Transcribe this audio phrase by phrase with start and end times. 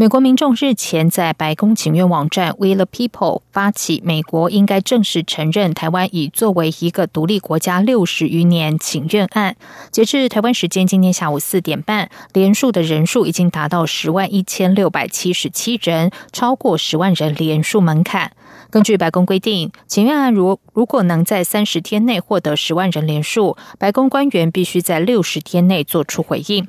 [0.00, 9.56] 美国民众日前在白宫请愿网站 We the People 发起“美国应该正式承认台湾已作为一个独立国家六十余年”请愿案。
[9.90, 18.30] 截至台湾时间今天下午四点半，连署的人数已经达到十万一千六百七十七人，超过十万人连署门槛。
[18.70, 26.68] 根据白宫规定，请愿案如如果能在三十天内获得十万人连署，白宫官员必须在六十天内做出回应。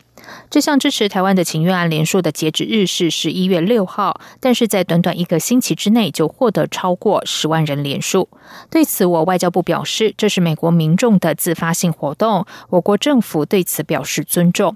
[0.50, 8.30] 这项支持台湾的情愿案连署的截止日是十一月六号，但是在短短一个星期之内就获得超过十万人连署。
[8.70, 14.76] 对此，我外交部表示，这是美国民众的自发性活动，我国政府对此表示尊重。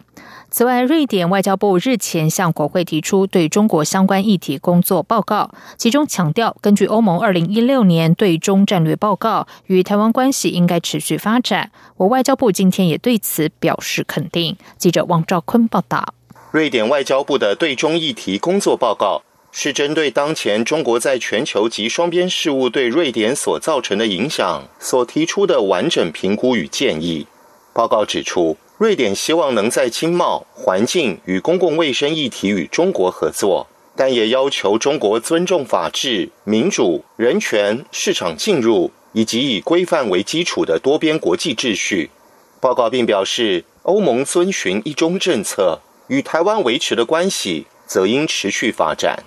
[0.56, 11.72] 此外，瑞典外交部日前向国会提出对中国相关议题工作报告，其中强调，根据欧盟二零一六年对中战略报告，与台湾关系应该持续发展。
[11.98, 14.56] 我外交部今天也对此表示肯定。
[14.78, 16.14] 记者王兆坤报道。
[16.52, 27.26] 瑞典外交部的对中议题工作报告是针对当前中国在全球及双边事务对瑞典所造成的影响所提出的完整评估与建议。
[27.74, 28.56] 报告指出。
[28.84, 42.12] 瑞典希望能在经贸、环境与公共卫生议题与中国合作，但也要求中国尊重法治、民主、人权、市场进入以及以规范为基础的多边国际秩序。
[42.60, 49.24] 报告并表示，欧盟遵循一中政策，与台湾维持的关系则应持续发展。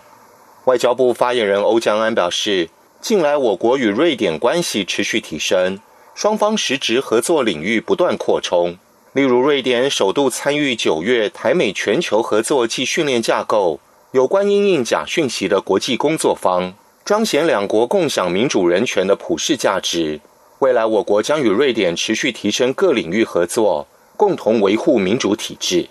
[0.67, 2.69] 外交部发言人欧江安表示，
[3.01, 5.81] 近来我国与瑞典关系持续提升，
[6.15, 8.77] 双方实质合作领域不断扩充。
[9.17, 13.81] 例如，瑞典首度参与九月台美全球合作暨训练架构
[14.12, 20.21] 有关因应假讯息的国际工作坊，彰显两国共享民主人权的普世价值。
[20.59, 23.88] 未来，我国将与瑞典持续提升各领域合作，
[24.19, 25.88] 共同维护民主体制。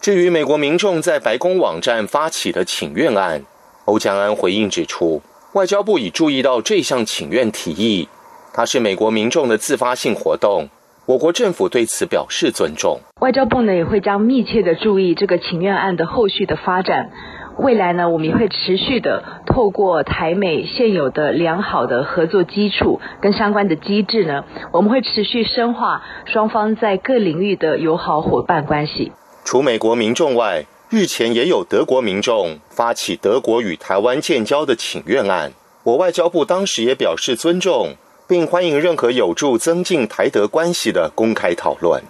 [0.00, 3.44] 至于美国民众在白宫网站发起的请愿案，
[3.84, 8.08] 欧江安回应指出，外交部已注意到这项请愿提议，
[8.52, 10.68] 它是美国民众的自发性活动。
[11.04, 13.00] 我国政府对此表示尊重。
[13.20, 17.10] 外交部呢也会将密切的注意这个请愿案的后续的发展。
[17.58, 29.10] 未来呢，我们也会持续的透过台美现有的良好的合作基础跟相关的机制呢，我们会持续深化双方在各领域的友好伙伴关系。
[29.44, 35.52] 除美国民众外，日前也有德国民众发起德国与台湾建交的请愿案。
[35.82, 37.96] 我外交部当时也表示尊重。
[38.32, 42.02] 并欢迎任何有助增进台德关系的公开讨论。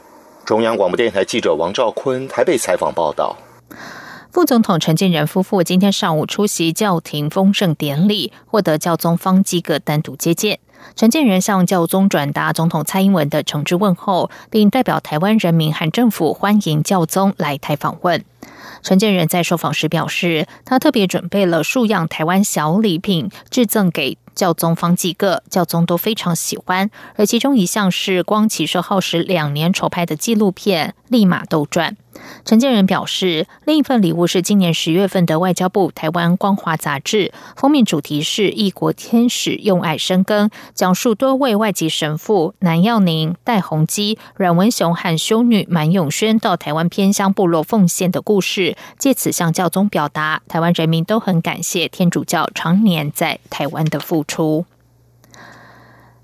[0.44, 3.37] 中央广播电台记者王兆坤台北采访报道。
[4.31, 10.60] 副总统陈建仁夫妇今天上午出席教廷丰盛典礼，获得教宗方济各单独接见。
[10.94, 18.25] 陈建仁向教宗转达总统蔡英文的诚挚问候，并代表台湾人民和政府欢迎教宗来台访问。
[18.82, 24.19] 陈建仁在受访时表示，他特别准备了数样台湾小礼品，致赠给。
[24.34, 31.92] 教宗方济各，教宗都非常喜欢，而其中一项是光启社耗时两年筹拍的纪录片《立马斗传》。
[32.42, 54.65] 陈建仁表示，另一份礼物是今年十月份的外交部台湾光华杂志，封面主题是“异国天使用爱生根”，讲述多位外籍神父南耀宁、戴宏基、阮文雄和修女满永轩到台湾偏乡部落奉献的故故事，借此向教宗表达台湾人民都很感谢天主教常年在台湾的付出。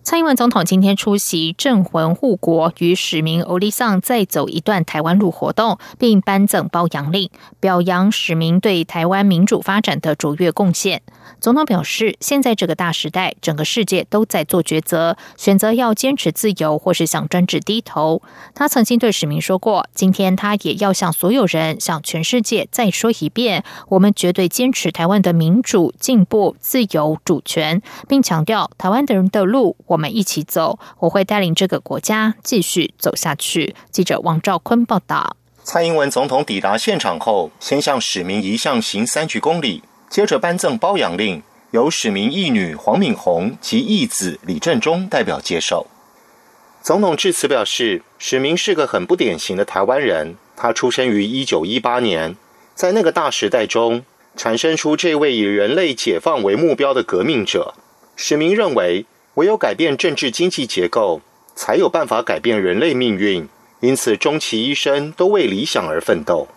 [0.08, 7.28] 蔡英文总统今天出席镇魂护国与使民欧利桑再走一段台湾路活动，并颁赠褒扬令，
[7.60, 11.02] 表扬使民对台湾民主发展的卓越贡献。
[11.40, 18.22] 总统表示，现在这个大时代，整个世界都在做抉择，选择要坚持自由，或是向专制低头。
[18.54, 29.76] 他曾经对使民说过，今天他也要向所有人、向全世界再说一遍：我们绝对坚持台湾的民主、进步、自由、主权，并强调台湾的人的路。
[29.86, 33.74] 我我们一起走，我会带领这个国家继续走下去。
[33.90, 35.36] 记者王兆坤报道。
[35.64, 41.42] 蔡英文总统抵达现场后，先向史明遗像行三鞠躬礼，接着颁赠褒扬令，
[41.72, 45.88] 由史明义女黄敏红及义子李正中代表接受。
[46.80, 52.36] 总统致辞表示，史明是个很不典型的台湾人，他出生于一九一八年，
[52.76, 54.04] 在那个大时代中，
[54.36, 57.74] 产生出这位以人类解放为目标的革命者。
[58.14, 59.04] 史明认为。
[59.38, 61.20] 唯有改变政治经济结构，
[61.54, 63.48] 才有办法改变人类命运，
[63.78, 66.48] 因此终其一生都为理想而奋斗。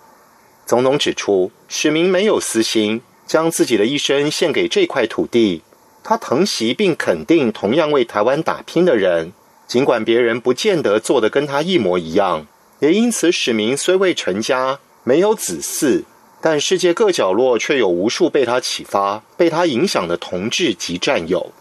[0.65, 5.61] 总统指出，史明没有私心，将自己的一生献给这块土地。
[6.03, 9.31] 他疼惜并肯定同样为台湾打拼的人，
[9.67, 12.47] 尽管别人不见得做得跟他一模一样。
[12.79, 16.05] 也因此，史明虽未成家，没有子嗣，
[16.41, 21.51] 但世界各角落却有无数被他启发、被他影响的同志及战友。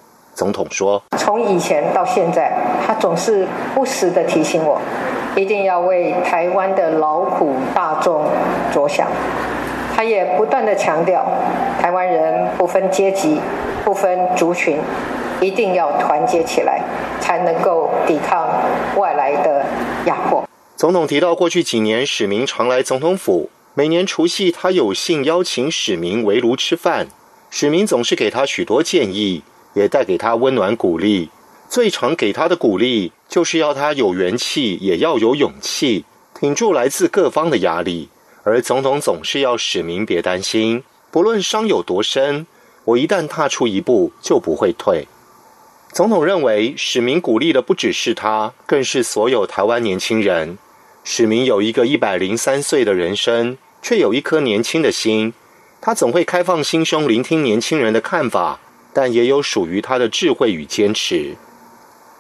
[0.41, 2.51] 总统说：“从以前到现在，
[2.87, 4.81] 他总是不时的提醒我，
[5.37, 8.25] 一定要为台湾的劳苦大众
[8.73, 9.07] 着想。
[9.95, 11.23] 他也不断的强调，
[11.79, 13.39] 台湾人不分阶级、
[13.85, 14.79] 不分族群，
[15.43, 16.81] 一定要团结起来，
[17.21, 18.49] 才能够抵抗
[18.97, 19.67] 外来的
[20.07, 20.43] 压迫。”
[20.75, 27.09] 总统提到，过去几年史明常来总统府，每年除夕他有幸邀请史明围炉吃饭，
[27.51, 29.43] 史明总是给他许多建议。
[29.75, 31.31] 也带给他温暖鼓励，
[31.69, 38.09] 最常给他的鼓励就是要他有元气，也要有勇气，挺住来自各方的压力。
[38.43, 42.47] 而总统总是要史明别担心，不论伤有多深，
[42.85, 45.07] 我一旦踏出一步就不会退。
[45.93, 50.57] 总统认为史明鼓励的不只是他，更是所有台湾年轻人。
[51.05, 55.35] 史明有一个一百零三岁的人生，却有一颗年轻的心，
[55.81, 58.61] 他总会开放心胸，聆听年轻人的看法。
[58.93, 61.37] 但也有属于他的智慧与坚持。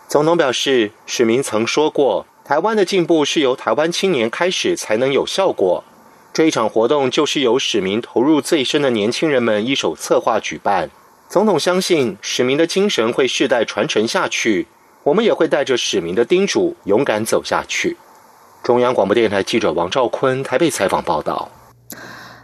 [0.09, 5.85] 总统表示，史明曾说过，台湾的进步是由台湾青年开始才能有效果。
[6.33, 10.91] 这一场活动就是由史明投入最深的年轻人们一手策划举办。
[11.29, 14.67] 总统相信，史明的精神会世代传承下去。
[15.05, 17.97] 我们也会带着史明的叮嘱，勇敢走下去。
[18.63, 21.51] 中央广播电台记者王兆坤台北采访报道。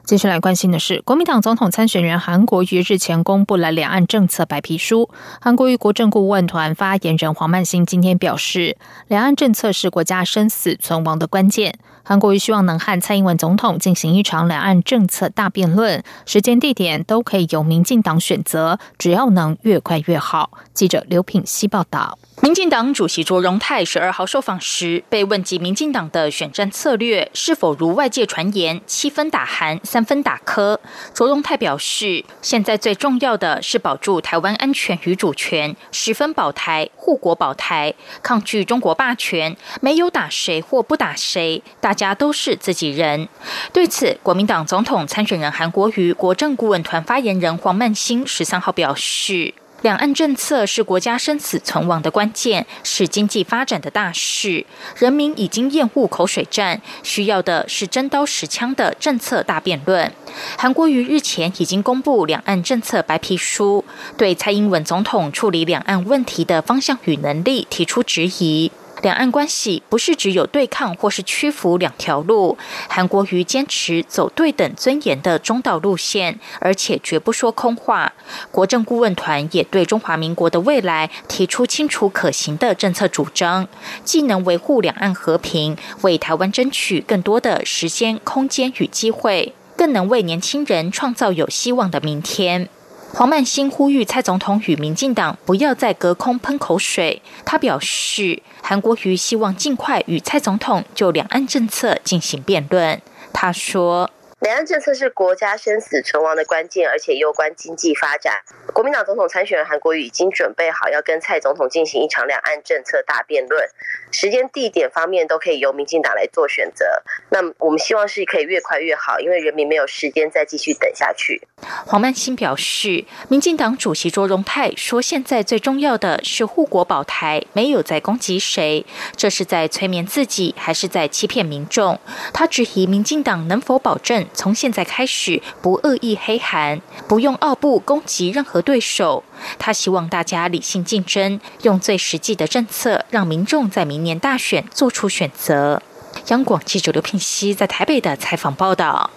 [0.06, 5.10] 接下来关心的是，国民党总统参选人韩国瑜日前公布了两岸政策白皮书。
[5.40, 8.76] 韩国瑜国政顾问团发言人黄曼兴今天表示，
[9.08, 11.80] 两岸政策是国家生死存亡的关键。
[12.04, 20.52] 韩国瑜希望能和蔡英文总统进行一场两岸政策大辩论，时间地点都可以由民进党选择，只要能越快越好。
[20.72, 22.16] 记者刘品希报道。
[22.42, 30.78] 民进党主席卓荣泰十二号受访时，被问及民进党的选战策略是否如外界传言七分打韩、三分打科，
[31.14, 43.26] 卓荣泰表示，现在最重要的是保住台湾安全与主权，十分保台、护国保台，抗拒中国霸权，没有打谁或不打谁，大家都是自己人。
[43.72, 49.54] 对此，国民党总统参选人韩国瑜国政顾问团发言人黄曼兴十三号表示。
[49.82, 54.64] 两岸政策是国家生死存亡的关键，是经济发展的大事。
[54.96, 60.10] 人民已经厌恶口水战，需要的是真刀实枪的政策大辩论。
[60.56, 63.84] 韩国瑜日前已经公布两岸政策白皮书，
[64.16, 68.72] 对蔡英文总统处理两岸问题的方向与能力提出质疑。
[69.02, 72.56] 两岸关系不是只有对抗或是屈服两条路，
[72.88, 78.12] 韩国瑜坚持走对等尊严的中道路线，而且绝不说空话。
[78.50, 83.68] 国政顾问团也对中华民国的未来提出清楚可行的政策主张，
[84.02, 92.68] 既能维护两岸和平，为台湾争取更多的时间、空间与机会，更能为年轻人创造有希望的明天。
[93.12, 97.22] 黄曼兴呼吁蔡总统与民进党不要再隔空喷口水。
[97.44, 103.00] 他表示，韩国瑜希望尽快与蔡总统就两岸政策进行辩论。
[103.32, 104.10] 他说。
[104.40, 108.42] 两岸政策是国家生死存亡的关键，而且攸关经济发展。
[108.74, 113.66] 国民党总统参选人韩国瑜已经准备好要跟蔡总统进行一场两岸政策大辩论，
[114.12, 116.84] 时间、地点方面都可以由民进党来做选择。
[117.30, 121.40] 那我们希望是可以越快越好，因为人民没有时间再继续等下去。
[121.86, 128.84] 黄曼新表示，民进党主席卓荣泰说，现在最重要的是护国保台，没有在攻击谁，
[129.16, 131.98] 这是在催眠自己，还是在欺骗民众？
[132.34, 134.25] 他质疑民进党能否保证。
[134.34, 139.24] 从现在开始，不恶意黑韩，不用傲步攻击任何对手。
[139.58, 145.82] 他希望大家理性竞争，用最实际的政策，让民众在明年大选做出选择。
[146.28, 149.10] 央广记者刘聘熙在台北的采访报道。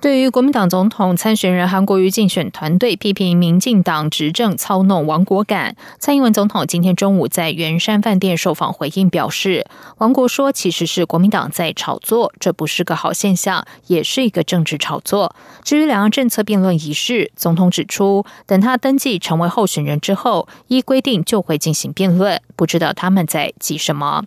[0.00, 9.66] 对于国民党总统参选人韩国瑜竞选团队批评民进党执政操弄亡国感，蔡英文总统今天中午在圆山饭店受访回应表示
[9.98, 24.22] ：“王国说其实是国民党在炒作，这不是个好现象，也是一个政治炒作。”至于两岸政策辩论仪式，总统指出，等他登记成为候选人之后，依规定就会进行辩论，不知道他们在急什么。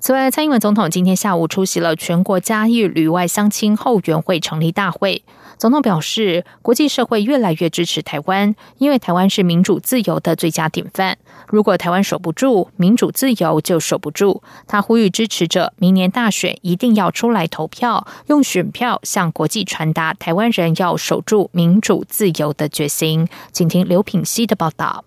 [0.00, 5.22] 此外，蔡英文总统今天下午出席了全国嘉义旅外乡亲后援会成立大会。
[5.58, 11.16] 总统表示，国际社会越来越支持台湾，因为台湾是民主自由的最佳典范。
[11.48, 14.42] 如果台湾守不住民主自由，就守不住。
[14.66, 23.26] 他呼吁支持者，明年大选一定要出来投票，用选票向国际传达台湾人要守住民主自由的决心。
[23.50, 25.04] 请听刘品熙的报道。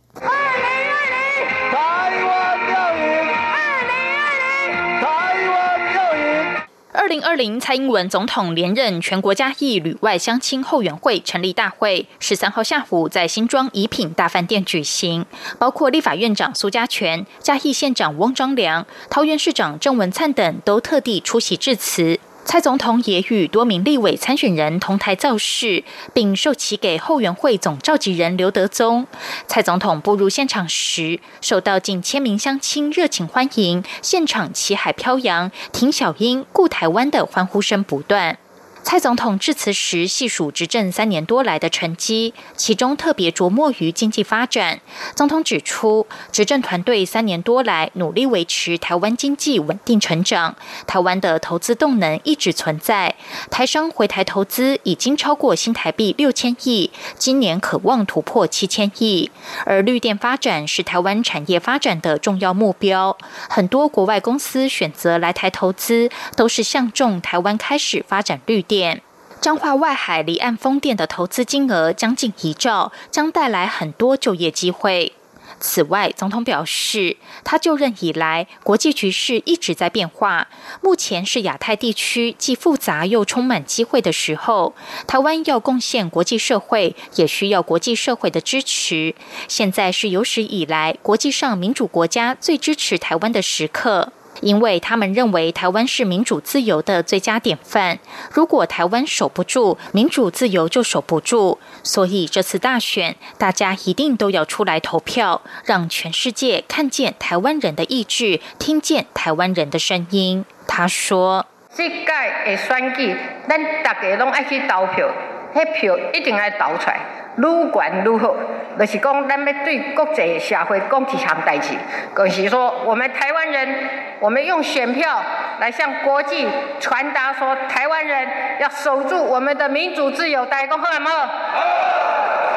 [7.09, 15.25] 零二零蔡英文总统连任全国嘉义旅外乡亲后援会成立大会，十三号下午在新庄怡品大饭店举行，
[15.57, 22.19] 包括立法院长苏家全、嘉义县长翁章良、桃园市长郑文灿等都特地出席致辞。
[22.50, 25.84] 蔡总统也与多名立委参选人同台造势，
[26.15, 29.06] 并授旗给后援会总召集人刘德宗。
[29.46, 38.39] 蔡总统步入现场时，受到近千名乡亲热情欢迎，现场旗海飘扬，挺小英、顾台湾的欢呼声不断。
[38.81, 44.79] 蔡总统致辞时细数执政三年多来的成绩，其中特别琢磨于经济发展。
[45.15, 50.55] 总统指出，执政团队三年多来努力维持台湾经济稳定成长，
[50.88, 53.15] 台湾的投资动能一直存在，
[53.51, 59.29] 台商回台投资已经超过新台币六千亿，今年渴望突破七千亿。
[59.65, 63.15] 而绿电发展是台湾产业发展的重要目标，
[63.50, 68.65] 很多国外公司选择来台投资，都是相中台湾开始发展绿。
[68.69, 69.01] 电
[69.41, 75.13] 彰化外海离岸风电的投资金额将近一兆，将带来很多就业机会。
[75.59, 80.47] 此外，总统表示，他就任以来，国际局势一直在变化，
[80.81, 84.75] 目前是亚太地区既复杂又充满机会的时候。
[85.07, 89.15] 台湾要贡献国际社会，也需要国际社会的支持。
[89.47, 94.13] 现在是有史以来国际上民主国家最支持台湾的时刻。
[94.41, 98.00] 因为他们认为台湾是民主自由的最佳典范，
[98.31, 101.60] 如果台湾守不住民主自由，就守不住。
[101.84, 110.46] 所以这次大选，大家一定都要出来投票，让全世界看见台湾人的意志，听见台湾人的声音。
[110.67, 112.05] 他说：“这届
[112.46, 113.15] 的选举，
[113.48, 115.10] 咱大家拢爱去投票，
[115.53, 116.98] 迄票一定要投出来。”
[117.38, 118.36] 愈管愈好，
[118.77, 121.74] 就是讲咱要对国际社会讲一项代志，
[122.13, 123.89] 就是说我们台湾人，
[124.20, 125.24] 我们用选票
[125.60, 126.46] 来向国际
[126.82, 128.27] 传达说，台湾人
[128.60, 131.15] 要守住我们的民主自由，大家讲好唔好？
[131.15, 131.27] 好。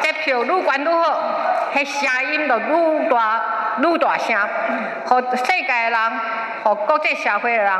[0.01, 1.21] 这票愈管愈好，
[1.73, 3.41] 迄声音就愈大
[3.81, 4.37] 愈大声，
[5.05, 5.99] 和世界的人。
[6.63, 7.71] 和国际社会的人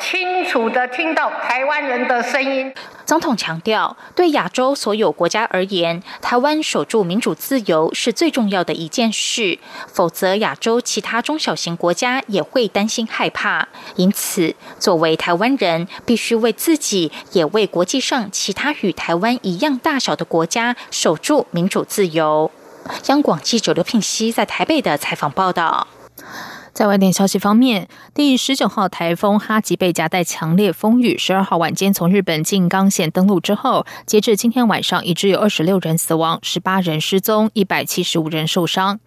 [0.00, 2.74] 清楚的听到台湾人的声音。
[3.12, 13.68] 总统强调，对亚洲所有国家而言，台湾守住民主自由是最重要的一件事，否则亚洲其他中小型国家也会担心害怕。
[13.96, 22.50] 因此，作为台湾人，必须为自己，也为国际上其他与台湾一样大小的国家守住民主自由。
[23.08, 25.86] 央广记者刘聘熙在台北的采访报道。
[26.72, 39.00] 在外电消息方面，第十九号台风哈吉贝夹带强烈风雨，十二号晚间从日本静冈县登陆之后，截至今天晚上，已知有二十六人死亡，十八人失踪，一百七十五人受伤。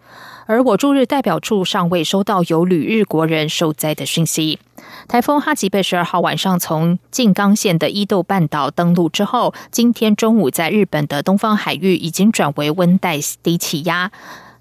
[0.46, 4.60] 而我驻日代表处尚未收到有旅日国人受灾的讯息。
[5.08, 14.12] 台风哈吉贝十二号晚上从静冈县的伊豆半岛登陆之后，今天中午在日本的东方海域已经转为温带低气压。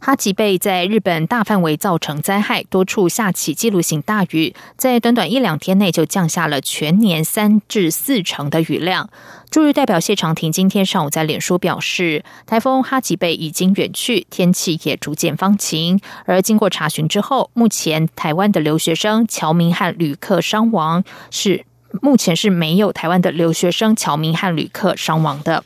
[0.06, 9.10] 哈吉贝在日本大范围造成灾害，多处下起记录性大雨，在短短一两天内就降下了全年三至四成的雨量。
[9.50, 16.00] 驻日代表谢长廷今天上午在脸书表示，台风哈吉贝已经远去，天气也逐渐放晴。
[16.26, 21.66] 而经过查询之后，目前台湾的留学生、侨民和旅客伤亡是
[22.04, 25.64] 目前是没有台湾的留学生、侨民和旅客伤亡的。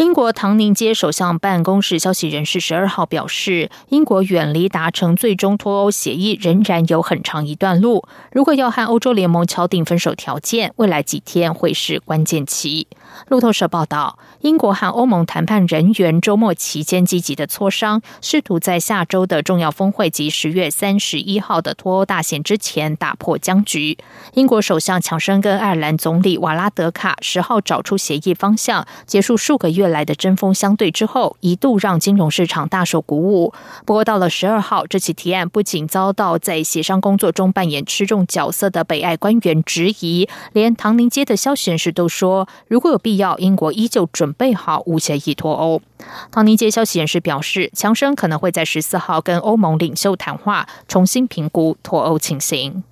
[0.00, 8.02] 英国唐宁街首相办公室消息人士十二号表示，英国远离达成最终脱欧协议仍然有很长一段路。
[8.32, 12.88] 如果要和欧洲联盟敲定分手条件，未来几天会是关键期。
[13.28, 23.98] 路透社报道，英国和欧盟谈判人员周末期间积极的磋商，试图在下周的重要峰会及十月三十一号的脱欧大选之前打破僵局。
[24.32, 29.90] 英国首相强生跟爱尔兰总理瓦拉德卡十号找出协议方向，结束数个月。
[29.90, 33.52] 来的针锋相对之后，一度让金融市场大受鼓舞。
[33.84, 45.82] 不过到了十二号，这起提案不仅遭到在协商工作中扮演吃重角色的北爱官员质疑，连唐宁街的消息人士都说，如果有必要，英国依旧准备好无协议脱欧。
[46.30, 52.84] 唐宁街消息人士表示，强生可能会在十四号跟欧盟领袖谈话，重新评估脱欧情形。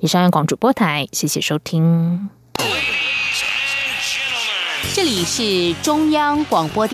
[0.00, 2.28] 以上央广主播台，谢谢收听。
[4.94, 6.82] 这里是中央广播。